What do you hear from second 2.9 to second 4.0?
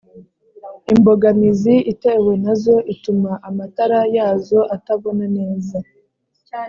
ituma amatara